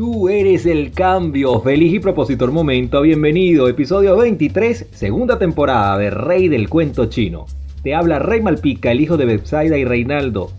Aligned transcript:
Tú 0.00 0.30
eres 0.30 0.64
el 0.64 0.92
cambio, 0.92 1.60
feliz 1.60 1.92
y 1.92 1.98
propositor 1.98 2.50
momento, 2.52 3.02
bienvenido, 3.02 3.68
episodio 3.68 4.16
23, 4.16 4.86
segunda 4.92 5.38
temporada 5.38 5.98
de 5.98 6.08
Rey 6.08 6.48
del 6.48 6.70
Cuento 6.70 7.04
Chino. 7.04 7.44
Te 7.82 7.94
habla 7.94 8.18
Rey 8.18 8.40
Malpica, 8.40 8.92
el 8.92 9.02
hijo 9.02 9.18
de 9.18 9.26
Bethsaida 9.26 9.76
y 9.76 9.84
Reinaldo. 9.84 10.52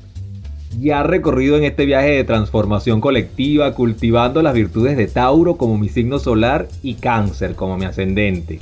Ya 0.80 1.02
recorrido 1.02 1.58
en 1.58 1.64
este 1.64 1.88
viaje 1.88 2.12
de 2.12 2.24
transformación 2.24 3.02
colectiva, 3.02 3.74
cultivando 3.74 4.44
las 4.44 4.54
virtudes 4.54 4.96
de 4.96 5.08
Tauro 5.08 5.58
como 5.58 5.76
mi 5.76 5.90
signo 5.90 6.20
solar 6.20 6.68
y 6.84 6.94
Cáncer 6.94 7.56
como 7.56 7.80
mi 7.80 7.86
ascendente. 7.86 8.60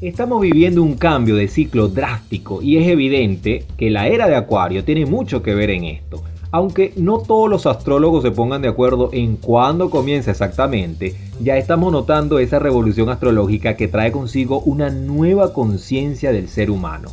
Estamos 0.00 0.40
viviendo 0.40 0.82
un 0.82 0.94
cambio 0.94 1.36
de 1.36 1.48
ciclo 1.48 1.88
drástico 1.88 2.62
y 2.62 2.78
es 2.78 2.88
evidente 2.88 3.66
que 3.76 3.90
la 3.90 4.08
era 4.08 4.28
de 4.28 4.36
Acuario 4.36 4.82
tiene 4.82 5.04
mucho 5.04 5.42
que 5.42 5.54
ver 5.54 5.68
en 5.68 5.84
esto. 5.84 6.22
Aunque 6.54 6.92
no 6.94 7.18
todos 7.18 7.50
los 7.50 7.66
astrólogos 7.66 8.22
se 8.22 8.30
pongan 8.30 8.62
de 8.62 8.68
acuerdo 8.68 9.10
en 9.12 9.34
cuándo 9.34 9.90
comienza 9.90 10.30
exactamente, 10.30 11.16
ya 11.40 11.56
estamos 11.56 11.90
notando 11.90 12.38
esa 12.38 12.60
revolución 12.60 13.08
astrológica 13.08 13.74
que 13.74 13.88
trae 13.88 14.12
consigo 14.12 14.60
una 14.60 14.88
nueva 14.88 15.52
conciencia 15.52 16.30
del 16.30 16.46
ser 16.46 16.70
humano. 16.70 17.10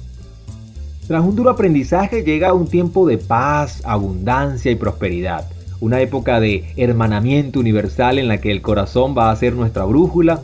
Tras 1.07 1.25
un 1.25 1.35
duro 1.35 1.49
aprendizaje 1.49 2.21
llega 2.21 2.53
un 2.53 2.67
tiempo 2.67 3.07
de 3.07 3.17
paz, 3.17 3.81
abundancia 3.83 4.69
y 4.69 4.75
prosperidad, 4.75 5.49
una 5.79 6.01
época 6.01 6.39
de 6.39 6.71
hermanamiento 6.77 7.59
universal 7.59 8.19
en 8.19 8.27
la 8.27 8.37
que 8.37 8.51
el 8.51 8.61
corazón 8.61 9.15
va 9.17 9.31
a 9.31 9.35
ser 9.35 9.53
nuestra 9.53 9.85
brújula 9.85 10.39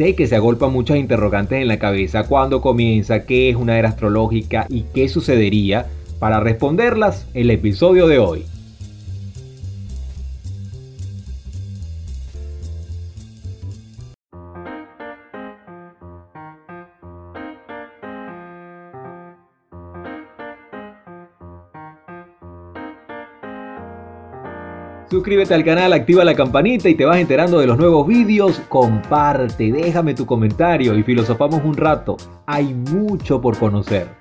Sé 0.00 0.14
que 0.14 0.26
se 0.26 0.34
agolpan 0.34 0.72
muchas 0.72 0.96
interrogantes 0.96 1.60
en 1.60 1.68
la 1.68 1.78
cabeza 1.78 2.24
cuando 2.24 2.62
comienza, 2.62 3.26
qué 3.26 3.50
es 3.50 3.56
una 3.56 3.78
era 3.78 3.90
astrológica 3.90 4.64
y 4.70 4.84
qué 4.94 5.10
sucedería. 5.10 5.88
Para 6.20 6.38
responderlas, 6.38 7.26
el 7.32 7.50
episodio 7.50 8.06
de 8.06 8.18
hoy. 8.18 8.44
Suscríbete 25.10 25.54
al 25.54 25.64
canal, 25.64 25.94
activa 25.94 26.22
la 26.22 26.34
campanita 26.34 26.90
y 26.90 26.94
te 26.94 27.06
vas 27.06 27.16
enterando 27.16 27.58
de 27.58 27.66
los 27.66 27.78
nuevos 27.78 28.06
vídeos. 28.06 28.60
Comparte, 28.68 29.72
déjame 29.72 30.12
tu 30.12 30.26
comentario 30.26 30.96
y 30.98 31.02
filosofamos 31.02 31.62
un 31.64 31.78
rato. 31.78 32.18
Hay 32.46 32.74
mucho 32.74 33.40
por 33.40 33.56
conocer. 33.58 34.19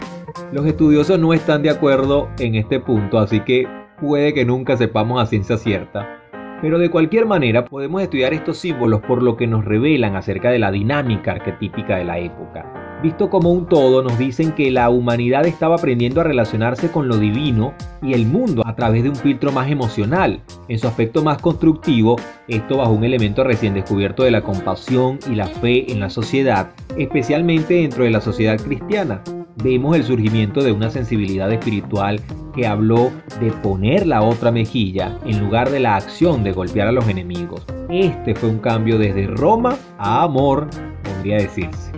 Los 0.50 0.66
estudiosos 0.66 1.18
no 1.18 1.32
están 1.32 1.62
de 1.62 1.70
acuerdo 1.70 2.28
en 2.38 2.56
este 2.56 2.80
punto, 2.80 3.18
así 3.18 3.40
que 3.40 3.68
puede 4.00 4.34
que 4.34 4.44
nunca 4.44 4.76
sepamos 4.76 5.22
a 5.22 5.26
ciencia 5.26 5.56
cierta. 5.56 6.21
Pero 6.62 6.78
de 6.78 6.90
cualquier 6.90 7.26
manera 7.26 7.64
podemos 7.64 8.00
estudiar 8.00 8.32
estos 8.32 8.56
símbolos 8.56 9.00
por 9.00 9.20
lo 9.20 9.36
que 9.36 9.48
nos 9.48 9.64
revelan 9.64 10.14
acerca 10.14 10.50
de 10.50 10.60
la 10.60 10.70
dinámica 10.70 11.32
arquetípica 11.32 11.96
de 11.96 12.04
la 12.04 12.20
época. 12.20 13.00
Visto 13.02 13.28
como 13.28 13.50
un 13.50 13.66
todo, 13.66 14.00
nos 14.04 14.16
dicen 14.16 14.52
que 14.52 14.70
la 14.70 14.88
humanidad 14.88 15.44
estaba 15.44 15.74
aprendiendo 15.74 16.20
a 16.20 16.24
relacionarse 16.24 16.88
con 16.88 17.08
lo 17.08 17.16
divino 17.16 17.74
y 18.00 18.14
el 18.14 18.26
mundo 18.26 18.62
a 18.64 18.76
través 18.76 19.02
de 19.02 19.08
un 19.08 19.16
filtro 19.16 19.50
más 19.50 19.68
emocional. 19.68 20.40
En 20.68 20.78
su 20.78 20.86
aspecto 20.86 21.24
más 21.24 21.38
constructivo, 21.42 22.14
esto 22.46 22.76
bajo 22.76 22.92
un 22.92 23.02
elemento 23.02 23.42
recién 23.42 23.74
descubierto 23.74 24.22
de 24.22 24.30
la 24.30 24.42
compasión 24.42 25.18
y 25.28 25.34
la 25.34 25.48
fe 25.48 25.90
en 25.90 25.98
la 25.98 26.10
sociedad, 26.10 26.70
especialmente 26.96 27.74
dentro 27.74 28.04
de 28.04 28.10
la 28.10 28.20
sociedad 28.20 28.56
cristiana 28.56 29.20
vemos 29.56 29.96
el 29.96 30.04
surgimiento 30.04 30.62
de 30.62 30.72
una 30.72 30.90
sensibilidad 30.90 31.52
espiritual 31.52 32.20
que 32.54 32.66
habló 32.66 33.10
de 33.40 33.50
poner 33.50 34.06
la 34.06 34.22
otra 34.22 34.50
mejilla 34.50 35.18
en 35.24 35.40
lugar 35.40 35.70
de 35.70 35.80
la 35.80 35.96
acción 35.96 36.44
de 36.44 36.52
golpear 36.52 36.88
a 36.88 36.92
los 36.92 37.08
enemigos. 37.08 37.64
Este 37.88 38.34
fue 38.34 38.48
un 38.48 38.58
cambio 38.58 38.98
desde 38.98 39.26
Roma 39.26 39.76
a 39.98 40.22
amor, 40.22 40.68
podría 41.02 41.36
decirse. 41.36 41.91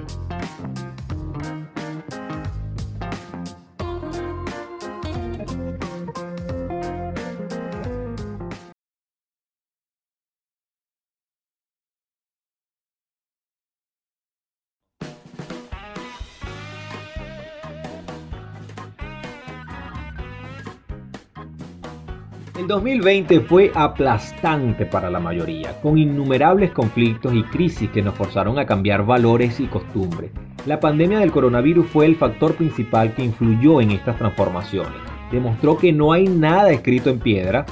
El 22.56 22.68
2020 22.68 23.40
fue 23.40 23.72
aplastante 23.74 24.86
para 24.86 25.10
la 25.10 25.18
mayoría, 25.18 25.80
con 25.80 25.98
innumerables 25.98 26.70
conflictos 26.70 27.34
y 27.34 27.42
crisis 27.42 27.90
que 27.90 28.00
nos 28.00 28.14
forzaron 28.14 28.60
a 28.60 28.64
cambiar 28.64 29.04
valores 29.04 29.58
y 29.58 29.66
costumbres. 29.66 30.30
La 30.64 30.78
pandemia 30.78 31.18
del 31.18 31.32
coronavirus 31.32 31.88
fue 31.88 32.06
el 32.06 32.14
factor 32.14 32.54
principal 32.54 33.12
que 33.12 33.24
influyó 33.24 33.80
en 33.80 33.90
estas 33.90 34.18
transformaciones. 34.18 35.00
Demostró 35.32 35.76
que 35.76 35.92
no 35.92 36.12
hay 36.12 36.28
nada 36.28 36.70
escrito 36.70 37.10
en 37.10 37.18
piedra, 37.18 37.66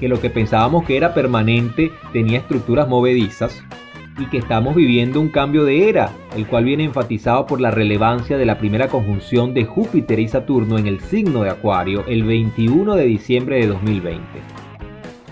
que 0.00 0.08
lo 0.08 0.18
que 0.18 0.30
pensábamos 0.30 0.86
que 0.86 0.96
era 0.96 1.12
permanente 1.12 1.92
tenía 2.14 2.38
estructuras 2.38 2.88
movedizas, 2.88 3.62
y 4.18 4.26
que 4.26 4.38
estamos 4.38 4.74
viviendo 4.74 5.20
un 5.20 5.28
cambio 5.28 5.64
de 5.64 5.88
era, 5.88 6.12
el 6.36 6.46
cual 6.46 6.64
viene 6.64 6.84
enfatizado 6.84 7.46
por 7.46 7.60
la 7.60 7.70
relevancia 7.70 8.36
de 8.36 8.46
la 8.46 8.58
primera 8.58 8.88
conjunción 8.88 9.54
de 9.54 9.64
Júpiter 9.64 10.18
y 10.18 10.28
Saturno 10.28 10.78
en 10.78 10.86
el 10.86 11.00
signo 11.00 11.42
de 11.42 11.50
Acuario 11.50 12.04
el 12.06 12.24
21 12.24 12.94
de 12.94 13.04
diciembre 13.04 13.56
de 13.56 13.66
2020. 13.68 14.22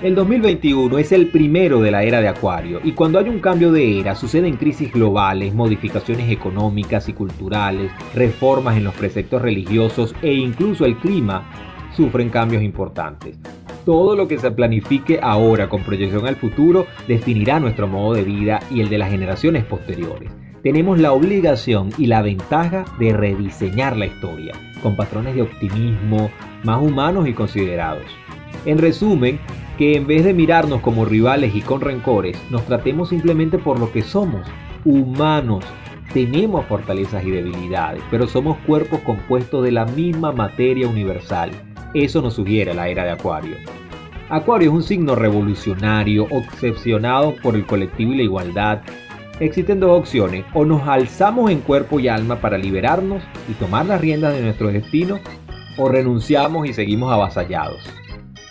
El 0.03 0.15
2021 0.15 0.97
es 0.97 1.12
el 1.12 1.27
primero 1.27 1.82
de 1.82 1.91
la 1.91 2.03
era 2.05 2.23
de 2.23 2.29
Acuario 2.29 2.81
y 2.82 2.93
cuando 2.93 3.19
hay 3.19 3.29
un 3.29 3.38
cambio 3.38 3.71
de 3.71 4.00
era 4.00 4.15
suceden 4.15 4.56
crisis 4.56 4.91
globales, 4.91 5.53
modificaciones 5.55 6.31
económicas 6.31 7.06
y 7.11 7.12
culturales, 7.12 7.93
reformas 8.15 8.79
en 8.79 8.85
los 8.85 8.94
preceptos 8.94 9.43
religiosos 9.43 10.15
e 10.23 10.32
incluso 10.32 10.87
el 10.87 10.97
clima 10.97 11.50
sufren 11.94 12.31
cambios 12.31 12.62
importantes. 12.62 13.38
Todo 13.85 14.15
lo 14.15 14.29
que 14.29 14.38
se 14.38 14.50
planifique 14.50 15.19
ahora 15.23 15.69
con 15.69 15.82
proyección 15.82 16.27
al 16.27 16.37
futuro 16.37 16.87
definirá 17.09 17.61
nuestro 17.61 17.88
modo 17.88 18.15
de 18.15 18.25
vida 18.25 18.61
y 18.71 18.81
el 18.81 18.88
de 18.88 18.99
las 18.99 19.11
generaciones 19.11 19.65
posteriores. 19.65 20.31
Tenemos 20.62 20.99
la 20.99 21.12
obligación 21.12 21.88
y 21.97 22.06
la 22.06 22.21
ventaja 22.21 22.85
de 22.99 23.15
rediseñar 23.15 23.97
la 23.97 24.06
historia, 24.06 24.53
con 24.82 24.94
patrones 24.94 25.35
de 25.35 25.43
optimismo 25.43 26.31
más 26.65 26.82
humanos 26.82 27.27
y 27.27 27.32
considerados. 27.32 28.05
En 28.67 28.77
resumen, 28.77 29.38
que 29.79 29.97
en 29.97 30.06
vez 30.06 30.25
de 30.25 30.35
mirarnos 30.35 30.82
como 30.82 31.06
rivales 31.06 31.55
y 31.55 31.62
con 31.62 31.81
rencores, 31.81 32.37
nos 32.50 32.67
tratemos 32.67 33.09
simplemente 33.09 33.56
por 33.59 33.81
lo 33.81 33.91
que 33.91 34.03
somos, 34.03 34.47
humanos. 34.85 35.65
Tenemos 36.12 36.67
fortalezas 36.67 37.25
y 37.25 37.31
debilidades, 37.31 38.03
pero 38.11 38.27
somos 38.27 38.59
cuerpos 38.67 39.00
compuestos 39.00 39.65
de 39.65 39.73
la 39.73 39.87
misma 39.87 40.32
materia 40.32 40.87
universal. 40.87 41.53
Eso 41.94 42.22
nos 42.22 42.34
sugiere 42.34 42.72
la 42.72 42.88
era 42.88 43.04
de 43.04 43.10
Acuario. 43.10 43.56
Acuario 44.28 44.70
es 44.70 44.75
un 44.75 44.82
signo 44.84 45.16
revolucionario, 45.16 46.28
obsesionado 46.31 47.34
por 47.42 47.56
el 47.56 47.66
colectivo 47.66 48.12
y 48.12 48.19
la 48.19 48.22
igualdad. 48.22 48.82
Existen 49.40 49.81
dos 49.81 49.98
opciones, 49.98 50.44
o 50.54 50.64
nos 50.64 50.87
alzamos 50.87 51.50
en 51.50 51.60
cuerpo 51.60 51.98
y 51.98 52.06
alma 52.06 52.37
para 52.37 52.58
liberarnos 52.58 53.25
y 53.48 53.54
tomar 53.54 53.87
las 53.87 54.00
riendas 54.00 54.34
de 54.34 54.42
nuestro 54.42 54.70
destino, 54.70 55.19
o 55.76 55.88
renunciamos 55.88 56.69
y 56.69 56.72
seguimos 56.72 57.12
avasallados. 57.12 57.82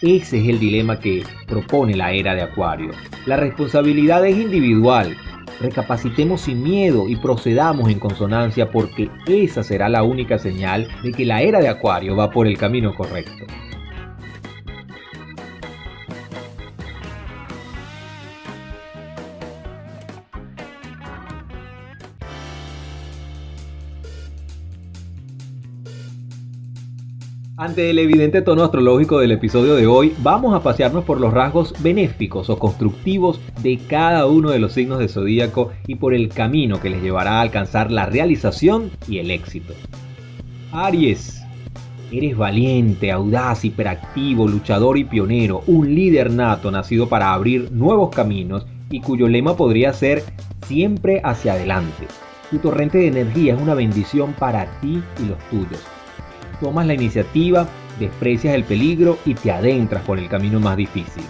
Ese 0.01 0.41
es 0.41 0.49
el 0.49 0.59
dilema 0.59 0.99
que 0.99 1.23
propone 1.47 1.95
la 1.95 2.11
era 2.11 2.35
de 2.35 2.41
Acuario. 2.41 2.91
La 3.25 3.37
responsabilidad 3.37 4.25
es 4.25 4.35
individual. 4.35 5.15
Recapacitemos 5.59 6.41
sin 6.41 6.63
miedo 6.63 7.09
y 7.09 7.17
procedamos 7.17 7.89
en 7.89 7.99
consonancia 7.99 8.71
porque 8.71 9.09
esa 9.27 9.63
será 9.63 9.89
la 9.89 10.03
única 10.03 10.39
señal 10.39 10.87
de 11.03 11.11
que 11.11 11.25
la 11.25 11.41
era 11.41 11.59
de 11.59 11.67
Acuario 11.67 12.15
va 12.15 12.31
por 12.31 12.47
el 12.47 12.57
camino 12.57 12.95
correcto. 12.95 13.45
Ante 27.59 27.89
el 27.89 27.99
evidente 27.99 28.41
tono 28.41 28.63
astrológico 28.63 29.19
del 29.19 29.33
episodio 29.33 29.75
de 29.75 29.85
hoy, 29.85 30.15
vamos 30.19 30.55
a 30.55 30.63
pasearnos 30.63 31.03
por 31.03 31.19
los 31.19 31.33
rasgos 31.33 31.73
benéficos 31.83 32.49
o 32.49 32.57
constructivos 32.57 33.41
de 33.61 33.77
cada 33.85 34.27
uno 34.27 34.51
de 34.51 34.59
los 34.59 34.71
signos 34.71 34.97
de 34.99 35.09
zodíaco 35.09 35.71
y 35.85 35.95
por 35.95 36.13
el 36.13 36.29
camino 36.29 36.79
que 36.79 36.89
les 36.89 37.03
llevará 37.03 37.33
a 37.33 37.41
alcanzar 37.41 37.91
la 37.91 38.05
realización 38.05 38.91
y 39.09 39.17
el 39.17 39.29
éxito. 39.29 39.73
Aries, 40.71 41.43
eres 42.13 42.37
valiente, 42.37 43.11
audaz, 43.11 43.65
hiperactivo, 43.65 44.47
luchador 44.47 44.97
y 44.97 45.03
pionero, 45.03 45.61
un 45.67 45.93
líder 45.93 46.31
nato 46.31 46.71
nacido 46.71 47.09
para 47.09 47.33
abrir 47.33 47.73
nuevos 47.73 48.09
caminos 48.15 48.65
y 48.89 49.01
cuyo 49.01 49.27
lema 49.27 49.57
podría 49.57 49.91
ser 49.91 50.23
siempre 50.65 51.19
hacia 51.25 51.55
adelante. 51.55 52.07
Tu 52.51 52.59
torrente 52.59 52.99
de 52.99 53.07
energía 53.07 53.53
es 53.53 53.61
una 53.61 53.73
bendición 53.73 54.31
para 54.39 54.79
ti 54.79 55.03
y 55.21 55.25
los 55.25 55.37
tuyos 55.49 55.98
tomas 56.59 56.85
la 56.85 56.93
iniciativa, 56.93 57.67
desprecias 57.99 58.55
el 58.55 58.63
peligro 58.63 59.17
y 59.25 59.33
te 59.33 59.51
adentras 59.51 60.03
por 60.03 60.19
el 60.19 60.29
camino 60.29 60.59
más 60.59 60.77
difícil. 60.77 61.23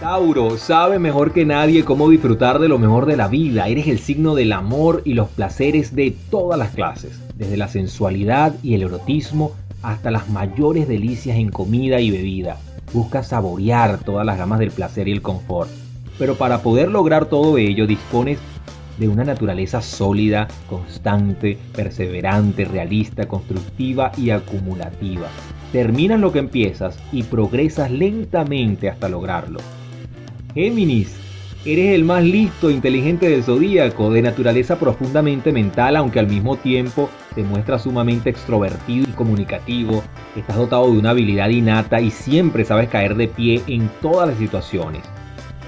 Tauro, 0.00 0.56
sabe 0.58 1.00
mejor 1.00 1.32
que 1.32 1.44
nadie 1.44 1.84
cómo 1.84 2.08
disfrutar 2.08 2.60
de 2.60 2.68
lo 2.68 2.78
mejor 2.78 3.06
de 3.06 3.16
la 3.16 3.26
vida. 3.26 3.66
Eres 3.66 3.88
el 3.88 3.98
signo 3.98 4.36
del 4.36 4.52
amor 4.52 5.02
y 5.04 5.14
los 5.14 5.28
placeres 5.28 5.96
de 5.96 6.16
todas 6.30 6.56
las 6.56 6.70
clases, 6.70 7.18
desde 7.34 7.56
la 7.56 7.66
sensualidad 7.66 8.54
y 8.62 8.74
el 8.74 8.82
erotismo 8.82 9.54
hasta 9.82 10.12
las 10.12 10.28
mayores 10.28 10.86
delicias 10.86 11.36
en 11.36 11.50
comida 11.50 12.00
y 12.00 12.12
bebida. 12.12 12.58
Buscas 12.92 13.28
saborear 13.28 13.98
todas 13.98 14.24
las 14.24 14.38
gamas 14.38 14.60
del 14.60 14.70
placer 14.70 15.08
y 15.08 15.12
el 15.12 15.22
confort. 15.22 15.70
Pero 16.16 16.36
para 16.36 16.62
poder 16.62 16.90
lograr 16.90 17.26
todo 17.26 17.58
ello 17.58 17.86
dispones 17.86 18.38
de 18.98 19.08
una 19.08 19.24
naturaleza 19.24 19.80
sólida, 19.80 20.48
constante, 20.68 21.58
perseverante, 21.74 22.64
realista, 22.64 23.26
constructiva 23.26 24.12
y 24.16 24.30
acumulativa. 24.30 25.28
Terminas 25.72 26.20
lo 26.20 26.32
que 26.32 26.40
empiezas 26.40 26.98
y 27.12 27.22
progresas 27.22 27.90
lentamente 27.90 28.88
hasta 28.88 29.08
lograrlo. 29.08 29.60
Géminis, 30.54 31.14
eres 31.64 31.94
el 31.94 32.04
más 32.04 32.24
listo 32.24 32.70
e 32.70 32.72
inteligente 32.72 33.28
del 33.28 33.44
zodíaco, 33.44 34.10
de 34.10 34.22
naturaleza 34.22 34.78
profundamente 34.78 35.52
mental, 35.52 35.96
aunque 35.96 36.18
al 36.18 36.26
mismo 36.26 36.56
tiempo 36.56 37.10
te 37.34 37.42
muestras 37.42 37.82
sumamente 37.82 38.30
extrovertido 38.30 39.06
y 39.08 39.12
comunicativo. 39.12 40.02
Estás 40.34 40.56
dotado 40.56 40.90
de 40.90 40.98
una 40.98 41.10
habilidad 41.10 41.50
innata 41.50 42.00
y 42.00 42.10
siempre 42.10 42.64
sabes 42.64 42.88
caer 42.88 43.14
de 43.14 43.28
pie 43.28 43.62
en 43.66 43.90
todas 44.00 44.28
las 44.28 44.38
situaciones 44.38 45.02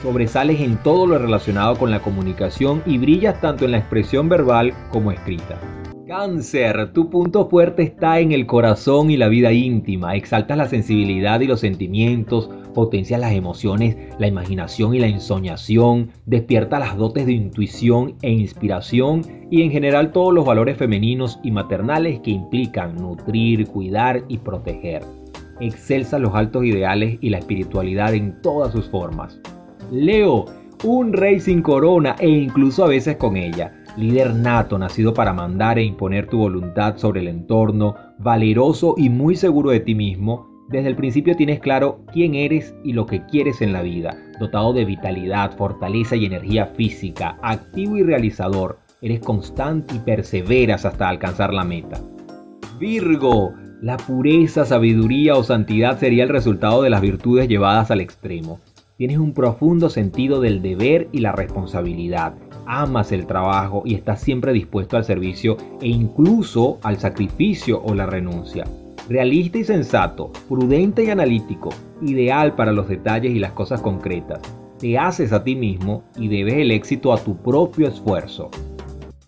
sobresales 0.03 0.61
en 0.61 0.77
todo 0.83 1.07
lo 1.07 1.19
relacionado 1.19 1.77
con 1.77 1.91
la 1.91 2.01
comunicación 2.01 2.83
y 2.87 2.99
brillas 2.99 3.41
tanto 3.41 3.65
en 3.65 3.73
la 3.73 3.79
expresión 3.79 4.29
verbal 4.29 4.73
como 4.91 5.13
escrita. 5.13 5.59
Cáncer, 6.11 6.93
tu 6.93 7.09
punto 7.09 7.49
fuerte 7.49 7.85
está 7.85 8.19
en 8.19 8.33
el 8.33 8.45
corazón 8.45 9.13
y 9.13 9.17
la 9.17 9.29
vida 9.29 9.53
íntima. 9.53 10.17
Exaltas 10.17 10.59
la 10.59 10.67
sensibilidad 10.67 11.39
y 11.39 11.47
los 11.47 11.61
sentimientos, 11.61 12.51
potencias 12.75 13.21
las 13.21 13.33
emociones, 13.33 13.97
la 14.19 14.27
imaginación 14.27 14.93
y 14.93 14.99
la 14.99 15.07
ensoñación, 15.07 16.11
despierta 16.27 16.81
las 16.81 16.97
dotes 16.97 17.27
de 17.27 17.33
intuición 17.33 18.17
e 18.23 18.31
inspiración 18.33 19.23
y 19.53 19.63
en 19.63 19.71
general 19.71 20.11
todos 20.11 20.35
los 20.35 20.45
valores 20.45 20.77
femeninos 20.77 21.39
y 21.45 21.53
maternales 21.53 22.19
que 22.19 22.33
implican 22.33 22.97
nutrir, 22.97 23.69
cuidar 23.69 24.25
y 24.27 24.39
proteger. 24.39 25.05
Excelsa 25.61 26.19
los 26.19 26.35
altos 26.35 26.65
ideales 26.65 27.19
y 27.21 27.31
la 27.31 27.39
espiritualidad 27.39 28.15
en 28.15 28.43
todas 28.43 28.73
sus 28.73 28.91
formas. 28.91 29.41
Leo, 29.91 30.45
un 30.85 31.13
rey 31.13 31.41
sin 31.41 31.63
corona 31.63 32.15
e 32.19 32.29
incluso 32.29 32.85
a 32.85 32.89
veces 32.89 33.17
con 33.17 33.37
ella. 33.37 33.73
Líder 33.97 34.35
nato, 34.35 34.79
nacido 34.79 35.13
para 35.13 35.33
mandar 35.33 35.79
e 35.79 35.83
imponer 35.83 36.29
tu 36.29 36.39
voluntad 36.39 36.97
sobre 36.97 37.21
el 37.21 37.29
entorno, 37.29 37.97
valeroso 38.19 38.95
y 38.97 39.11
muy 39.11 39.35
seguro 39.35 39.71
de 39.71 39.81
ti 39.81 39.97
mismo, 39.97 40.49
desde 40.69 40.87
el 40.87 40.95
principio 40.95 41.35
tienes 41.35 41.59
claro 41.59 42.05
quién 42.13 42.37
eres 42.37 42.73
y 42.85 42.93
lo 42.93 43.05
que 43.05 43.27
quieres 43.27 43.61
en 43.61 43.73
la 43.73 43.83
vida, 43.83 44.17
dotado 44.39 44.73
de 44.73 44.85
vitalidad, 44.85 45.57
fortaleza 45.57 46.15
y 46.15 46.27
energía 46.27 46.67
física, 46.67 47.37
activo 47.43 47.97
y 47.97 48.05
realizador, 48.05 48.79
eres 49.03 49.19
constante 49.19 49.97
y 49.97 49.99
perseveras 49.99 50.85
hasta 50.85 51.09
alcanzar 51.09 51.53
la 51.53 51.65
meta. 51.65 52.01
Virgo, 52.79 53.53
la 53.83 53.97
pureza, 53.97 54.65
sabiduría 54.65 55.35
o 55.35 55.43
santidad 55.43 55.99
sería 55.99 56.23
el 56.23 56.29
resultado 56.29 56.83
de 56.83 56.91
las 56.91 57.01
virtudes 57.01 57.49
llevadas 57.49 57.91
al 57.91 58.01
extremo. 58.01 58.61
Tienes 59.01 59.17
un 59.17 59.33
profundo 59.33 59.89
sentido 59.89 60.43
del 60.43 60.61
deber 60.61 61.09
y 61.11 61.21
la 61.21 61.33
responsabilidad. 61.33 62.35
Amas 62.67 63.13
el 63.13 63.25
trabajo 63.25 63.83
y 63.87 63.95
estás 63.95 64.21
siempre 64.21 64.53
dispuesto 64.53 64.99
al 64.99 65.07
servicio 65.07 65.57
e 65.81 65.89
incluso 65.89 66.79
al 66.83 66.99
sacrificio 66.99 67.81
o 67.83 67.95
la 67.95 68.05
renuncia. 68.05 68.65
Realista 69.09 69.57
y 69.57 69.65
sensato, 69.65 70.31
prudente 70.51 71.03
y 71.03 71.09
analítico, 71.09 71.71
ideal 72.03 72.55
para 72.55 72.73
los 72.73 72.91
detalles 72.91 73.35
y 73.35 73.39
las 73.39 73.53
cosas 73.53 73.81
concretas. 73.81 74.43
Te 74.79 74.99
haces 74.99 75.33
a 75.33 75.45
ti 75.45 75.57
mismo 75.57 76.05
y 76.19 76.29
debes 76.29 76.57
el 76.57 76.71
éxito 76.71 77.15
a 77.15 77.25
tu 77.25 77.39
propio 77.39 77.89
esfuerzo. 77.89 78.51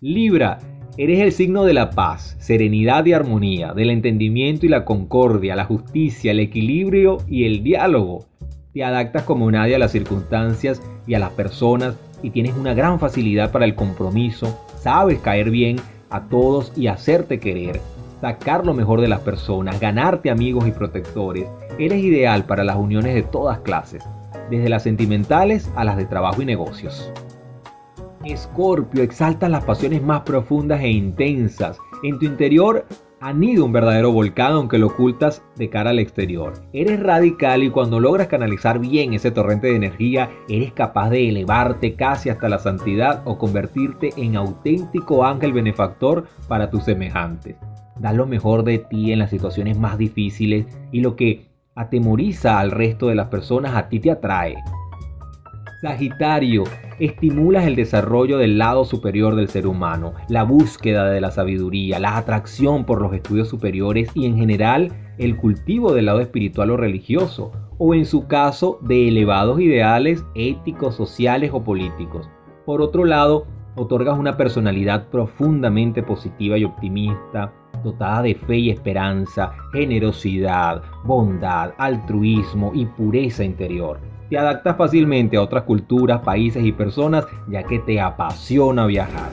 Libra, 0.01 0.59
Eres 0.95 1.21
el 1.21 1.31
signo 1.31 1.63
de 1.63 1.73
la 1.73 1.89
paz, 1.89 2.35
serenidad 2.39 3.03
y 3.07 3.13
armonía, 3.13 3.73
del 3.73 3.89
entendimiento 3.89 4.67
y 4.67 4.69
la 4.69 4.85
concordia, 4.85 5.55
la 5.55 5.65
justicia, 5.65 6.29
el 6.29 6.39
equilibrio 6.39 7.17
y 7.27 7.45
el 7.45 7.63
diálogo. 7.63 8.27
Te 8.73 8.83
adaptas 8.83 9.21
como 9.21 9.51
nadie 9.51 9.75
a 9.75 9.79
las 9.79 9.91
circunstancias 9.91 10.81
y 11.05 11.13
a 11.13 11.19
las 11.19 11.29
personas 11.33 11.95
y 12.23 12.31
tienes 12.31 12.55
una 12.55 12.73
gran 12.73 12.99
facilidad 12.99 13.51
para 13.51 13.65
el 13.65 13.75
compromiso, 13.75 14.65
sabes 14.79 15.19
caer 15.19 15.51
bien 15.51 15.75
a 16.09 16.21
todos 16.21 16.73
y 16.75 16.87
hacerte 16.87 17.39
querer, 17.39 17.79
sacar 18.19 18.65
lo 18.65 18.73
mejor 18.73 18.99
de 18.99 19.07
las 19.07 19.19
personas, 19.19 19.79
ganarte 19.79 20.31
amigos 20.31 20.67
y 20.67 20.71
protectores. 20.71 21.45
Eres 21.77 22.03
ideal 22.03 22.45
para 22.45 22.63
las 22.63 22.75
uniones 22.75 23.13
de 23.13 23.21
todas 23.21 23.59
clases, 23.59 24.03
desde 24.49 24.69
las 24.69 24.81
sentimentales 24.81 25.69
a 25.75 25.83
las 25.83 25.95
de 25.95 26.05
trabajo 26.05 26.41
y 26.41 26.45
negocios. 26.45 27.11
Escorpio, 28.25 29.03
exaltas 29.03 29.51
las 29.51 29.65
pasiones 29.65 30.01
más 30.01 30.21
profundas 30.21 30.81
e 30.81 30.89
intensas. 30.89 31.77
En 32.01 32.17
tu 32.17 32.25
interior 32.25 32.87
anida 33.23 33.63
un 33.63 33.71
verdadero 33.71 34.11
volcán 34.11 34.51
aunque 34.51 34.77
lo 34.77 34.87
ocultas 34.87 35.41
de 35.55 35.69
cara 35.69 35.91
al 35.91 35.99
exterior. 35.99 36.53
Eres 36.73 36.99
radical 36.99 37.63
y 37.63 37.69
cuando 37.69 38.01
logras 38.01 38.27
canalizar 38.27 38.79
bien 38.79 39.13
ese 39.13 39.31
torrente 39.31 39.67
de 39.67 39.77
energía, 39.77 40.29
eres 40.49 40.73
capaz 40.73 41.09
de 41.09 41.29
elevarte 41.29 41.95
casi 41.95 42.29
hasta 42.29 42.49
la 42.49 42.59
santidad 42.59 43.21
o 43.23 43.37
convertirte 43.37 44.09
en 44.17 44.35
auténtico 44.35 45.25
ángel 45.25 45.53
benefactor 45.53 46.25
para 46.49 46.69
tus 46.69 46.83
semejantes. 46.83 47.55
Da 47.97 48.11
lo 48.11 48.25
mejor 48.25 48.63
de 48.63 48.79
ti 48.79 49.13
en 49.13 49.19
las 49.19 49.29
situaciones 49.29 49.79
más 49.79 49.97
difíciles 49.97 50.65
y 50.91 50.99
lo 50.99 51.15
que 51.15 51.47
atemoriza 51.75 52.59
al 52.59 52.71
resto 52.71 53.07
de 53.07 53.15
las 53.15 53.27
personas 53.27 53.73
a 53.75 53.87
ti 53.87 53.99
te 53.99 54.11
atrae. 54.11 54.55
Sagitario, 55.83 56.63
estimulas 56.97 57.67
el 57.67 57.75
desarrollo 57.75 58.37
del 58.37 58.57
lado 58.57 58.85
superior 58.85 59.35
del 59.35 59.49
ser 59.49 59.67
humano, 59.67 60.13
la 60.29 60.43
búsqueda 60.43 61.09
de 61.09 61.19
la 61.19 61.29
sabiduría, 61.29 61.99
la 61.99 62.15
atracción 62.15 62.85
por 62.85 63.01
los 63.01 63.11
estudios 63.13 63.49
superiores 63.49 64.09
y 64.13 64.25
en 64.25 64.37
general 64.37 64.93
el 65.17 65.35
cultivo 65.35 65.91
del 65.91 66.05
lado 66.05 66.21
espiritual 66.21 66.71
o 66.71 66.77
religioso, 66.77 67.51
o 67.79 67.93
en 67.93 68.05
su 68.05 68.27
caso 68.27 68.79
de 68.83 69.09
elevados 69.09 69.59
ideales 69.59 70.23
éticos, 70.35 70.95
sociales 70.95 71.51
o 71.53 71.61
políticos. 71.61 72.29
Por 72.65 72.81
otro 72.81 73.03
lado, 73.03 73.45
otorgas 73.75 74.17
una 74.17 74.37
personalidad 74.37 75.09
profundamente 75.09 76.01
positiva 76.01 76.57
y 76.57 76.63
optimista, 76.63 77.51
dotada 77.83 78.21
de 78.21 78.35
fe 78.35 78.55
y 78.55 78.69
esperanza, 78.69 79.51
generosidad, 79.73 80.81
bondad, 81.03 81.73
altruismo 81.77 82.71
y 82.73 82.85
pureza 82.85 83.43
interior 83.43 84.12
te 84.33 84.39
adaptas 84.39 84.75
fácilmente 84.77 85.37
a 85.37 85.43
otras 85.43 85.61
culturas, 85.61 86.21
países 86.21 86.65
y 86.65 86.71
personas 86.71 87.27
ya 87.47 87.61
que 87.61 87.77
te 87.77 88.01
apasiona 88.01 88.87
viajar. 88.87 89.29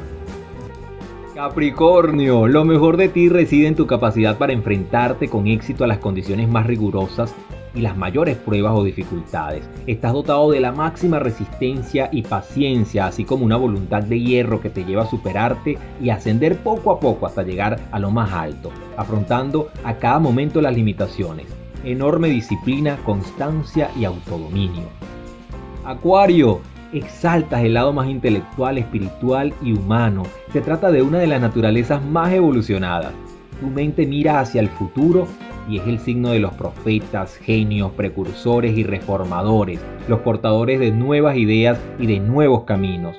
Capricornio, 1.35 2.47
lo 2.47 2.67
mejor 2.67 2.99
de 2.99 3.09
ti 3.09 3.31
reside 3.31 3.67
en 3.69 3.77
tu 3.77 3.87
capacidad 3.87 4.37
para 4.37 4.53
enfrentarte 4.53 5.29
con 5.29 5.47
éxito 5.47 5.85
a 5.85 5.87
las 5.87 6.01
condiciones 6.01 6.51
más 6.51 6.67
rigurosas 6.67 7.35
y 7.75 7.81
las 7.81 7.97
mayores 7.97 8.37
pruebas 8.37 8.75
o 8.77 8.85
dificultades. 8.85 9.67
Estás 9.87 10.13
dotado 10.13 10.51
de 10.51 10.61
la 10.61 10.73
máxima 10.73 11.19
resistencia 11.19 12.11
y 12.13 12.21
paciencia, 12.21 13.07
así 13.07 13.25
como 13.25 13.47
una 13.47 13.57
voluntad 13.57 14.03
de 14.03 14.21
hierro 14.21 14.61
que 14.61 14.69
te 14.69 14.85
lleva 14.85 15.05
a 15.05 15.11
superarte 15.11 15.79
y 16.03 16.11
ascender 16.11 16.59
poco 16.59 16.91
a 16.91 17.01
poco 17.01 17.25
hasta 17.25 17.43
llegar 17.43 17.81
a 17.91 17.99
lo 17.99 18.11
más 18.11 18.35
alto, 18.35 18.71
afrontando 18.99 19.71
a 19.83 19.95
cada 19.95 20.19
momento 20.19 20.61
las 20.61 20.75
limitaciones 20.77 21.60
enorme 21.85 22.29
disciplina, 22.29 22.97
constancia 23.05 23.91
y 23.97 24.05
autodominio. 24.05 24.85
Acuario, 25.85 26.61
exaltas 26.93 27.63
el 27.65 27.75
lado 27.75 27.93
más 27.93 28.09
intelectual, 28.09 28.79
espiritual 28.79 29.55
y 29.63 29.73
humano. 29.73 30.25
Se 30.53 30.61
trata 30.61 30.91
de 30.91 31.03
una 31.03 31.19
de 31.19 31.27
las 31.27 31.41
naturalezas 31.41 32.05
más 32.05 32.33
evolucionadas. 32.33 33.13
Tu 33.61 33.67
mente 33.67 34.07
mira 34.07 34.41
hacia 34.41 34.61
el 34.61 34.69
futuro 34.69 35.27
y 35.69 35.79
es 35.79 35.87
el 35.87 35.99
signo 35.99 36.31
de 36.31 36.41
los 36.41 36.53
profetas, 36.55 37.37
genios, 37.37 37.93
precursores 37.93 38.77
y 38.77 38.83
reformadores, 38.83 39.81
los 40.09 40.21
portadores 40.21 40.81
de 40.81 40.91
nuevas 40.91 41.37
ideas 41.37 41.79
y 41.99 42.07
de 42.07 42.19
nuevos 42.19 42.65
caminos. 42.65 43.17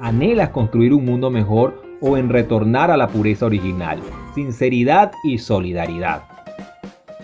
Anhelas 0.00 0.48
construir 0.48 0.92
un 0.92 1.04
mundo 1.04 1.30
mejor 1.30 1.82
o 2.00 2.16
en 2.16 2.28
retornar 2.28 2.90
a 2.90 2.96
la 2.96 3.08
pureza 3.08 3.46
original, 3.46 4.00
sinceridad 4.34 5.12
y 5.22 5.38
solidaridad. 5.38 6.31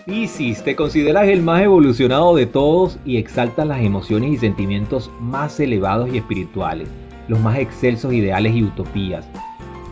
Piscis, 0.09 0.63
te 0.63 0.75
consideras 0.75 1.27
el 1.27 1.43
más 1.43 1.61
evolucionado 1.61 2.35
de 2.35 2.47
todos 2.47 2.97
y 3.05 3.17
exaltas 3.17 3.67
las 3.67 3.83
emociones 3.83 4.31
y 4.31 4.37
sentimientos 4.37 5.11
más 5.19 5.59
elevados 5.59 6.11
y 6.11 6.17
espirituales, 6.17 6.89
los 7.27 7.39
más 7.39 7.59
excelsos 7.59 8.11
ideales 8.11 8.55
y 8.55 8.63
utopías. 8.63 9.29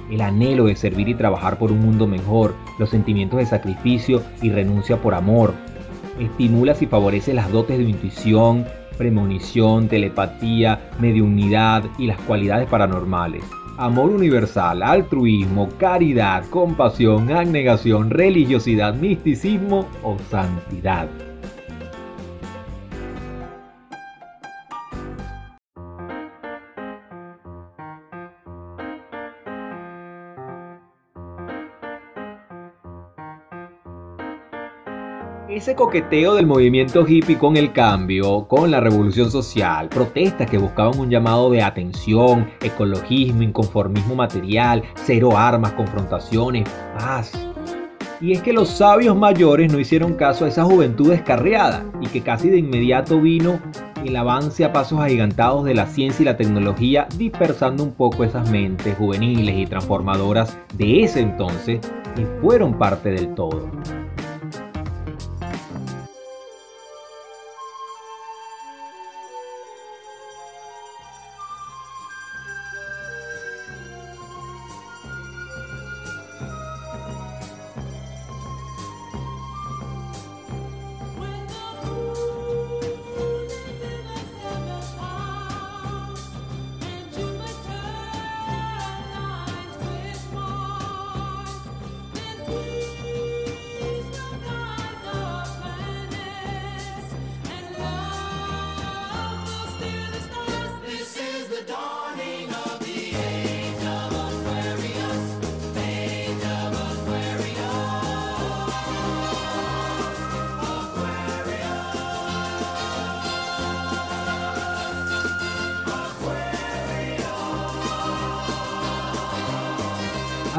El 0.09 0.21
anhelo 0.21 0.65
de 0.65 0.75
servir 0.75 1.07
y 1.07 1.13
trabajar 1.13 1.59
por 1.59 1.71
un 1.71 1.81
mundo 1.81 2.07
mejor, 2.07 2.55
los 2.79 2.89
sentimientos 2.89 3.37
de 3.37 3.45
sacrificio 3.45 4.23
y 4.41 4.49
renuncia 4.49 4.99
por 4.99 5.13
amor. 5.13 5.53
Estimulas 6.19 6.81
y 6.81 6.87
favoreces 6.87 7.35
las 7.35 7.51
dotes 7.51 7.77
de 7.77 7.83
intuición, 7.83 8.65
premonición, 8.97 9.87
telepatía, 9.87 10.89
mediunidad 10.99 11.83
y 11.99 12.07
las 12.07 12.19
cualidades 12.21 12.67
paranormales 12.67 13.43
amor 13.77 14.11
universal, 14.11 14.83
altruismo, 14.83 15.69
caridad, 15.77 16.43
compasión, 16.49 17.31
abnegación, 17.31 18.09
religiosidad, 18.09 18.93
misticismo 18.95 19.87
o 20.03 20.17
santidad. 20.29 21.07
Ese 35.49 35.75
coqueteo 35.75 36.35
del 36.35 36.45
movimiento 36.45 37.07
hippie 37.07 37.37
con 37.37 37.55
el 37.55 37.71
cambio, 37.71 38.49
con 38.49 38.69
la 38.69 38.81
revolución 38.81 39.31
social, 39.31 39.87
protestas 39.87 40.49
que 40.49 40.57
buscaban 40.57 40.99
un 40.99 41.09
llamado 41.09 41.49
de 41.49 41.61
atención, 41.61 42.49
ecologismo, 42.61 43.43
inconformismo 43.43 44.13
material, 44.13 44.83
cero 44.95 45.37
armas, 45.37 45.71
confrontaciones, 45.71 46.67
paz. 46.97 47.31
Y 48.19 48.33
es 48.33 48.41
que 48.41 48.51
los 48.51 48.67
sabios 48.67 49.15
mayores 49.15 49.71
no 49.71 49.79
hicieron 49.79 50.15
caso 50.15 50.43
a 50.43 50.49
esa 50.49 50.65
juventud 50.65 51.11
descarriada 51.11 51.85
y 52.01 52.07
que 52.07 52.21
casi 52.21 52.49
de 52.49 52.57
inmediato 52.57 53.21
vino 53.21 53.61
el 54.03 54.17
avance 54.17 54.65
a 54.65 54.73
pasos 54.73 54.99
agigantados 54.99 55.63
de 55.63 55.75
la 55.75 55.87
ciencia 55.87 56.23
y 56.23 56.25
la 56.25 56.35
tecnología 56.35 57.07
dispersando 57.17 57.85
un 57.85 57.93
poco 57.93 58.25
esas 58.25 58.49
mentes 58.51 58.97
juveniles 58.97 59.55
y 59.55 59.65
transformadoras 59.65 60.59
de 60.73 61.03
ese 61.03 61.21
entonces 61.21 61.79
y 62.17 62.41
fueron 62.41 62.77
parte 62.77 63.11
del 63.11 63.33
todo. 63.33 63.71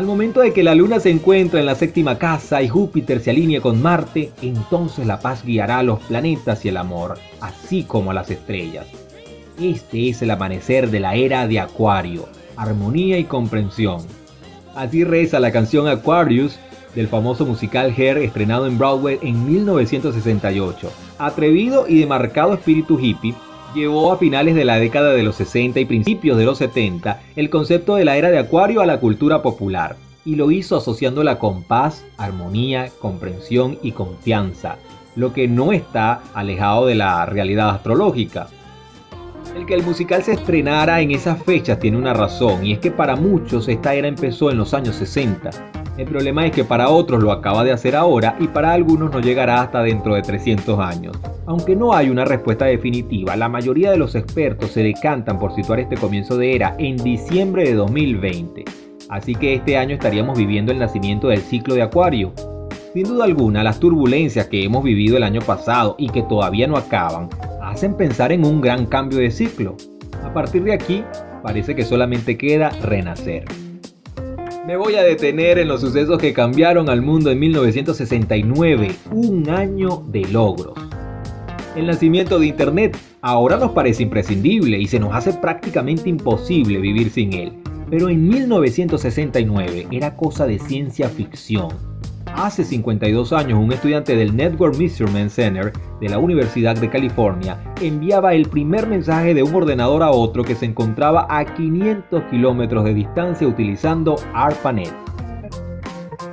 Momento 0.09 0.41
de 0.41 0.53
que 0.53 0.65
la 0.65 0.75
luna 0.75 0.99
se 0.99 1.11
encuentra 1.11 1.61
en 1.61 1.67
la 1.67 1.75
séptima 1.75 2.19
casa 2.19 2.63
y 2.63 2.69
Júpiter 2.69 3.21
se 3.21 3.31
alinea 3.31 3.61
con 3.61 3.81
Marte, 3.81 4.33
entonces 4.43 5.07
la 5.07 5.21
paz 5.21 5.45
guiará 5.45 5.79
a 5.79 5.83
los 5.83 6.01
planetas 6.01 6.65
y 6.65 6.71
el 6.71 6.79
amor, 6.79 7.19
así 7.41 7.85
como 7.85 8.11
a 8.11 8.15
las 8.15 8.31
estrellas. 8.31 8.87
Este 9.61 10.09
es 10.09 10.23
el 10.23 10.31
amanecer 10.31 10.91
de 10.91 11.01
la 11.01 11.15
era 11.15 11.47
de 11.47 11.61
Acuario, 11.61 12.27
armonía 12.57 13.19
y 13.19 13.25
comprensión. 13.25 13.99
Así 14.75 15.05
reza 15.05 15.41
la 15.41 15.53
canción 15.53 15.87
Aquarius 15.87 16.59
del 16.95 17.09
famoso 17.09 17.45
musical 17.45 17.95
Hair 17.97 18.19
estrenado 18.19 18.67
en 18.67 18.79
Broadway 18.79 19.19
en 19.23 19.47
1968. 19.47 20.91
Atrevido 21.19 21.87
y 21.87 22.01
de 22.01 22.07
marcado 22.07 22.55
espíritu 22.55 22.99
hippie, 22.99 23.35
llevó 23.75 24.13
a 24.13 24.19
finales 24.19 24.55
de 24.55 24.65
la 24.65 24.79
década 24.79 25.13
de 25.13 25.23
los 25.23 25.37
60 25.37 25.81
y 25.81 25.85
principios 25.85 26.39
de 26.39 26.45
los 26.45 26.59
70 26.59 27.21
el 27.37 27.51
concepto 27.51 27.97
de 27.97 28.05
la 28.05 28.17
era 28.17 28.31
de 28.31 28.39
Acuario 28.39 28.81
a 28.81 28.87
la 28.87 29.01
cultura 29.01 29.43
popular, 29.43 29.97
y 30.25 30.37
lo 30.37 30.51
hizo 30.51 30.77
asociándola 30.77 31.39
con 31.39 31.63
paz, 31.63 32.05
armonía, 32.17 32.91
comprensión 33.01 33.79
y 33.83 33.93
confianza, 33.93 34.77
lo 35.17 35.33
que 35.33 35.49
no 35.49 35.73
está 35.73 36.21
alejado 36.35 36.87
de 36.87 36.95
la 36.95 37.25
realidad 37.27 37.71
astrológica. 37.71 38.49
El 39.57 39.67
que 39.67 39.75
el 39.75 39.83
musical 39.83 40.23
se 40.23 40.33
estrenara 40.33 41.01
en 41.01 41.11
esas 41.11 41.43
fechas 41.43 41.79
tiene 41.79 41.97
una 41.97 42.15
razón, 42.15 42.65
y 42.65 42.73
es 42.73 42.79
que 42.79 42.91
para 42.91 43.17
muchos 43.17 43.69
esta 43.69 43.95
era 43.95 44.07
empezó 44.07 44.51
en 44.51 44.59
los 44.59 44.75
años 44.75 44.97
60, 44.97 45.78
el 45.99 46.07
problema 46.07 46.47
es 46.47 46.53
que 46.53 46.65
para 46.65 46.91
otros 46.91 47.21
lo 47.21 47.33
acaba 47.33 47.65
de 47.65 47.73
hacer 47.73 47.97
ahora 47.97 48.37
y 48.39 48.47
para 48.47 48.73
algunos 48.73 49.11
no 49.11 49.21
llegará 49.21 49.63
hasta 49.63 49.83
dentro 49.83 50.15
de 50.15 50.23
300 50.23 50.79
años. 50.79 51.17
Aunque 51.45 51.75
no 51.75 51.93
hay 51.93 52.09
una 52.09 52.25
respuesta 52.25 52.67
definitiva, 52.67 53.35
la 53.35 53.49
mayoría 53.49 53.91
de 53.91 53.97
los 53.97 54.15
expertos 54.15 54.71
se 54.71 54.85
decantan 54.85 55.41
por 55.41 55.53
situar 55.55 55.81
este 55.81 55.97
comienzo 55.97 56.37
de 56.37 56.55
era 56.55 56.77
en 56.79 56.97
diciembre 56.99 57.65
de 57.65 57.75
2020. 57.75 58.65
Así 59.09 59.35
que 59.35 59.55
este 59.55 59.77
año 59.77 59.95
estaríamos 59.95 60.39
viviendo 60.39 60.71
el 60.71 60.79
nacimiento 60.79 61.29
del 61.29 61.41
ciclo 61.41 61.75
de 61.75 61.83
Acuario. 61.83 62.33
Sin 62.95 63.03
duda 63.03 63.25
alguna, 63.25 63.65
las 63.65 63.81
turbulencias 63.81 64.47
que 64.47 64.63
hemos 64.63 64.85
vivido 64.85 65.17
el 65.17 65.25
año 65.25 65.41
pasado 65.41 65.97
y 65.99 66.11
que 66.11 66.23
todavía 66.23 66.69
no 66.69 66.77
acaban, 66.77 67.29
hacen 67.61 67.97
pensar 67.97 68.31
en 68.31 68.45
un 68.45 68.61
gran 68.61 68.87
cambio 68.87 69.19
de 69.19 69.33
ciclo. 69.33 69.77
A 70.23 70.33
partir 70.33 70.63
de 70.63 70.75
aquí, 70.75 71.03
parece 71.43 71.75
que 71.75 71.85
solamente 71.85 72.39
queda 72.39 72.71
renacer. 72.83 73.45
Me 74.69 74.77
voy 74.77 74.97
a 74.97 75.03
detener 75.03 75.59
en 75.59 75.67
los 75.67 75.81
sucesos 75.81 76.19
que 76.19 76.35
cambiaron 76.35 76.91
al 76.91 77.01
mundo 77.01 77.31
en 77.31 77.39
1969, 77.39 78.91
un 79.13 79.49
año 79.49 80.05
de 80.09 80.27
logros. 80.27 80.75
El 81.75 81.87
nacimiento 81.87 82.39
de 82.39 82.49
Internet 82.49 82.95
Ahora 83.23 83.57
nos 83.57 83.71
parece 83.71 84.03
imprescindible 84.03 84.79
y 84.79 84.87
se 84.87 85.01
nos 85.01 85.15
hace 85.15 85.33
prácticamente 85.33 86.11
imposible 86.11 86.81
vivir 86.81 87.09
sin 87.09 87.33
él. 87.33 87.55
Pero 87.89 88.11
en 88.11 88.29
1969 88.29 89.87
era 89.91 90.15
cosa 90.15 90.47
de 90.47 90.59
ciencia 90.59 91.09
ficción. 91.09 91.71
Hace 92.35 92.65
52 92.65 93.33
años, 93.33 93.59
un 93.59 93.73
estudiante 93.73 94.17
del 94.17 94.35
Network 94.35 94.77
Measurement 94.77 95.31
Center 95.31 95.73
de 96.01 96.09
la 96.09 96.19
Universidad 96.19 96.77
de 96.77 96.89
California 96.89 97.59
enviaba 97.81 98.35
el 98.35 98.49
primer 98.49 98.87
mensaje 98.87 99.35
de 99.35 99.43
un 99.43 99.55
ordenador 99.55 100.03
a 100.03 100.11
otro 100.11 100.45
que 100.45 100.55
se 100.55 100.67
encontraba 100.67 101.27
a 101.29 101.45
500 101.45 102.25
kilómetros 102.31 102.85
de 102.85 102.95
distancia 102.95 103.47
utilizando 103.47 104.17
ARPANET. 104.35 104.93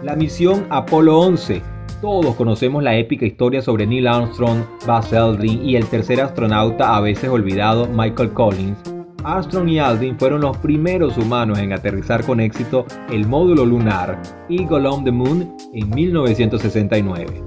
La 0.03 0.15
misión 0.15 0.67
Apolo 0.69 1.19
11 1.19 1.61
todos 2.01 2.35
conocemos 2.35 2.83
la 2.83 2.95
épica 2.95 3.25
historia 3.25 3.61
sobre 3.61 3.87
Neil 3.87 4.07
Armstrong, 4.07 4.63
Buzz 4.85 5.13
Aldrin 5.13 5.67
y 5.67 5.75
el 5.75 5.85
tercer 5.87 6.21
astronauta 6.21 6.95
a 6.95 7.01
veces 7.01 7.29
olvidado 7.29 7.87
Michael 7.87 8.31
Collins. 8.31 8.94
Armstrong 9.25 9.67
y 9.69 9.79
Aldrin 9.79 10.17
fueron 10.19 10.41
los 10.41 10.55
primeros 10.57 11.17
humanos 11.17 11.57
en 11.57 11.73
aterrizar 11.73 12.23
con 12.23 12.39
éxito 12.39 12.85
el 13.09 13.25
módulo 13.25 13.65
lunar 13.65 14.21
Eagle 14.49 14.87
on 14.87 15.03
the 15.03 15.11
Moon 15.11 15.55
en 15.73 15.89
1969. 15.89 17.43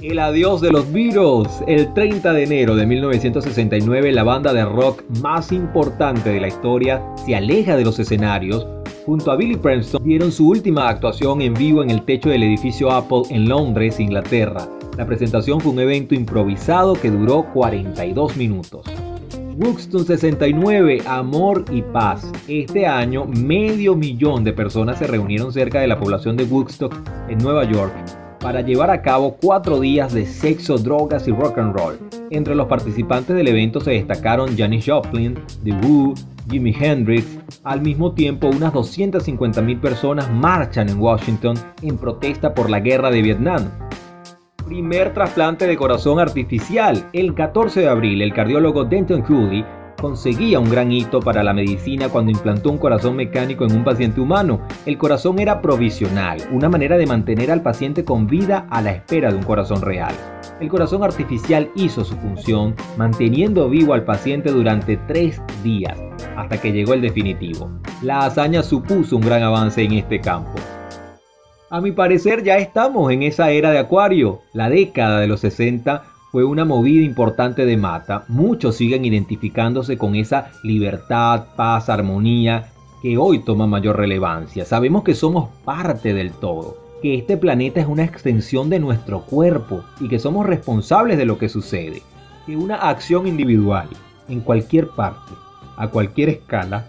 El 0.00 0.18
adiós 0.18 0.60
de 0.60 0.72
los 0.72 0.90
Beatles. 0.90 1.62
El 1.68 1.92
30 1.94 2.32
de 2.32 2.42
enero 2.42 2.74
de 2.74 2.86
1969 2.86 4.12
la 4.12 4.24
banda 4.24 4.52
de 4.52 4.64
rock 4.64 5.04
más 5.20 5.52
importante 5.52 6.30
de 6.30 6.40
la 6.40 6.48
historia 6.48 7.02
se 7.24 7.36
aleja 7.36 7.76
de 7.76 7.84
los 7.84 7.98
escenarios 7.98 8.66
junto 9.04 9.30
a 9.30 9.36
Billy 9.36 9.56
Preston, 9.56 10.02
dieron 10.02 10.32
su 10.32 10.48
última 10.48 10.88
actuación 10.88 11.42
en 11.42 11.54
vivo 11.54 11.82
en 11.82 11.90
el 11.90 12.04
techo 12.04 12.30
del 12.30 12.44
edificio 12.44 12.90
Apple 12.90 13.22
en 13.30 13.48
Londres, 13.48 14.00
Inglaterra. 14.00 14.68
La 14.96 15.06
presentación 15.06 15.60
fue 15.60 15.72
un 15.72 15.80
evento 15.80 16.14
improvisado 16.14 16.94
que 16.94 17.10
duró 17.10 17.44
42 17.52 18.36
minutos. 18.36 18.84
Woodstock 19.56 20.06
69, 20.06 21.02
Amor 21.06 21.64
y 21.70 21.82
Paz. 21.82 22.30
Este 22.48 22.86
año, 22.86 23.26
medio 23.26 23.94
millón 23.94 24.44
de 24.44 24.52
personas 24.52 24.98
se 24.98 25.06
reunieron 25.06 25.52
cerca 25.52 25.80
de 25.80 25.86
la 25.86 25.98
población 25.98 26.36
de 26.36 26.44
Woodstock 26.44 26.94
en 27.28 27.38
Nueva 27.38 27.64
York 27.64 27.92
para 28.40 28.62
llevar 28.62 28.90
a 28.90 29.02
cabo 29.02 29.36
cuatro 29.40 29.78
días 29.78 30.12
de 30.12 30.26
sexo, 30.26 30.78
drogas 30.78 31.28
y 31.28 31.32
rock 31.32 31.58
and 31.58 31.76
roll. 31.76 31.98
Entre 32.30 32.54
los 32.54 32.66
participantes 32.66 33.36
del 33.36 33.48
evento 33.48 33.80
se 33.80 33.92
destacaron 33.92 34.56
Janis 34.56 34.86
Joplin, 34.86 35.38
The 35.62 35.72
Who, 35.72 36.14
Jimi 36.50 36.74
Hendrix. 36.78 37.26
Al 37.62 37.82
mismo 37.82 38.12
tiempo, 38.12 38.48
unas 38.48 38.72
250.000 38.72 39.80
personas 39.80 40.30
marchan 40.32 40.88
en 40.88 40.98
Washington 40.98 41.56
en 41.82 41.98
protesta 41.98 42.54
por 42.54 42.70
la 42.70 42.80
guerra 42.80 43.10
de 43.10 43.22
Vietnam. 43.22 43.70
Primer 44.72 45.12
trasplante 45.12 45.66
de 45.66 45.76
corazón 45.76 46.18
artificial. 46.18 47.06
El 47.12 47.34
14 47.34 47.80
de 47.80 47.88
abril, 47.88 48.22
el 48.22 48.32
cardiólogo 48.32 48.84
Denton 48.84 49.20
Cooley 49.20 49.66
conseguía 50.00 50.58
un 50.60 50.70
gran 50.70 50.90
hito 50.90 51.20
para 51.20 51.42
la 51.42 51.52
medicina 51.52 52.08
cuando 52.08 52.30
implantó 52.30 52.70
un 52.70 52.78
corazón 52.78 53.16
mecánico 53.16 53.66
en 53.66 53.76
un 53.76 53.84
paciente 53.84 54.22
humano. 54.22 54.62
El 54.86 54.96
corazón 54.96 55.40
era 55.40 55.60
provisional, 55.60 56.38
una 56.52 56.70
manera 56.70 56.96
de 56.96 57.06
mantener 57.06 57.50
al 57.50 57.60
paciente 57.60 58.02
con 58.02 58.26
vida 58.26 58.66
a 58.70 58.80
la 58.80 58.92
espera 58.92 59.30
de 59.30 59.36
un 59.36 59.42
corazón 59.42 59.82
real. 59.82 60.14
El 60.58 60.70
corazón 60.70 61.04
artificial 61.04 61.70
hizo 61.74 62.02
su 62.02 62.16
función, 62.16 62.74
manteniendo 62.96 63.68
vivo 63.68 63.92
al 63.92 64.04
paciente 64.04 64.50
durante 64.50 64.96
tres 64.96 65.42
días, 65.62 66.00
hasta 66.34 66.58
que 66.58 66.72
llegó 66.72 66.94
el 66.94 67.02
definitivo. 67.02 67.70
La 68.00 68.20
hazaña 68.20 68.62
supuso 68.62 69.16
un 69.16 69.22
gran 69.22 69.42
avance 69.42 69.82
en 69.82 69.92
este 69.92 70.18
campo. 70.18 70.54
A 71.72 71.80
mi 71.80 71.90
parecer 71.90 72.44
ya 72.44 72.58
estamos 72.58 73.10
en 73.10 73.22
esa 73.22 73.50
era 73.50 73.70
de 73.70 73.78
Acuario. 73.78 74.42
La 74.52 74.68
década 74.68 75.20
de 75.20 75.26
los 75.26 75.40
60 75.40 76.04
fue 76.30 76.44
una 76.44 76.66
movida 76.66 77.02
importante 77.02 77.64
de 77.64 77.78
Mata. 77.78 78.26
Muchos 78.28 78.76
siguen 78.76 79.06
identificándose 79.06 79.96
con 79.96 80.14
esa 80.14 80.50
libertad, 80.62 81.46
paz, 81.56 81.88
armonía 81.88 82.68
que 83.00 83.16
hoy 83.16 83.38
toma 83.38 83.66
mayor 83.66 83.96
relevancia. 83.96 84.66
Sabemos 84.66 85.02
que 85.02 85.14
somos 85.14 85.48
parte 85.64 86.12
del 86.12 86.32
todo, 86.32 86.76
que 87.00 87.14
este 87.14 87.38
planeta 87.38 87.80
es 87.80 87.86
una 87.86 88.04
extensión 88.04 88.68
de 88.68 88.78
nuestro 88.78 89.22
cuerpo 89.22 89.82
y 89.98 90.08
que 90.08 90.18
somos 90.18 90.44
responsables 90.44 91.16
de 91.16 91.24
lo 91.24 91.38
que 91.38 91.48
sucede. 91.48 92.02
Que 92.44 92.54
una 92.54 92.76
acción 92.90 93.26
individual 93.26 93.88
en 94.28 94.40
cualquier 94.40 94.88
parte, 94.88 95.32
a 95.78 95.88
cualquier 95.88 96.28
escala, 96.28 96.84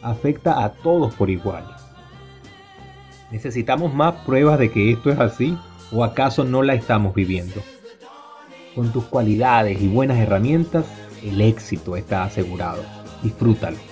afecta 0.00 0.62
a 0.62 0.74
todos 0.74 1.12
por 1.14 1.28
igual. 1.28 1.64
¿Necesitamos 3.30 3.92
más 3.92 4.14
pruebas 4.24 4.58
de 4.58 4.70
que 4.70 4.90
esto 4.90 5.10
es 5.10 5.18
así 5.18 5.56
o 5.92 6.02
acaso 6.04 6.44
no 6.44 6.62
la 6.62 6.74
estamos 6.74 7.14
viviendo? 7.14 7.62
Con 8.74 8.92
tus 8.92 9.04
cualidades 9.04 9.80
y 9.80 9.88
buenas 9.88 10.18
herramientas, 10.18 10.86
el 11.22 11.40
éxito 11.40 11.96
está 11.96 12.24
asegurado. 12.24 12.82
Disfrútalo. 13.22 13.87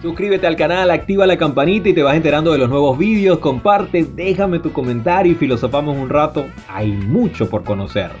Suscríbete 0.00 0.46
al 0.46 0.54
canal, 0.54 0.92
activa 0.92 1.26
la 1.26 1.36
campanita 1.36 1.88
y 1.88 1.92
te 1.92 2.04
vas 2.04 2.14
enterando 2.14 2.52
de 2.52 2.58
los 2.58 2.68
nuevos 2.68 2.96
vídeos. 2.96 3.40
Comparte, 3.40 4.04
déjame 4.04 4.60
tu 4.60 4.72
comentario 4.72 5.32
y 5.32 5.34
filosofamos 5.34 5.96
un 5.96 6.08
rato. 6.08 6.46
Hay 6.68 6.92
mucho 6.92 7.50
por 7.50 7.64
conocer. 7.64 8.12